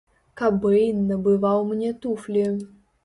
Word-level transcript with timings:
Кабэйн 0.41 1.03
набываў 1.11 1.61
мне 1.73 1.93
туфлі. 2.07 2.47